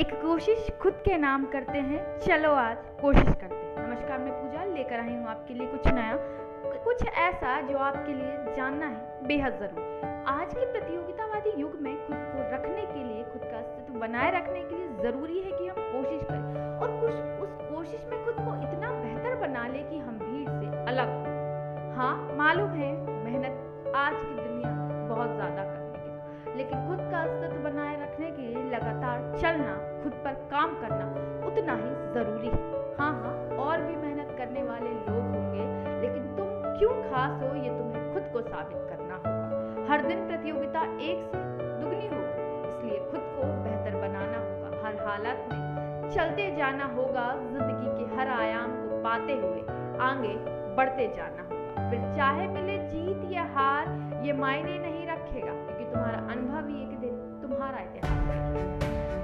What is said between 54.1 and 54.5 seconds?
ये